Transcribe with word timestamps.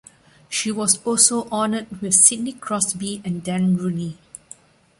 She 0.49 0.71
was 0.71 0.99
also 1.03 1.47
honored 1.51 2.01
with 2.01 2.15
Sidney 2.15 2.53
Crosby 2.53 3.21
and 3.23 3.43
Dan 3.43 3.75
Rooney. 3.77 4.17